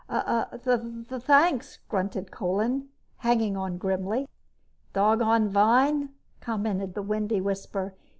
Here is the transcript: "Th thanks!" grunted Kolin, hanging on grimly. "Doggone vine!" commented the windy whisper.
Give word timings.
"Th 0.09 0.81
thanks!" 1.25 1.77
grunted 1.87 2.31
Kolin, 2.31 2.87
hanging 3.17 3.55
on 3.55 3.77
grimly. 3.77 4.27
"Doggone 4.93 5.47
vine!" 5.47 6.09
commented 6.39 6.95
the 6.95 7.03
windy 7.03 7.39
whisper. 7.39 7.93